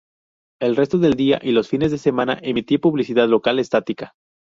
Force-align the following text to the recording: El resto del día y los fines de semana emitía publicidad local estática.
El 0.59 0.75
resto 0.77 0.97
del 0.97 1.13
día 1.13 1.37
y 1.43 1.51
los 1.51 1.69
fines 1.69 1.91
de 1.91 1.99
semana 1.99 2.39
emitía 2.41 2.79
publicidad 2.79 3.29
local 3.29 3.59
estática. 3.59 4.15